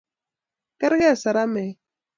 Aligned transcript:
kerke 0.79 1.11
seremek 1.21 1.71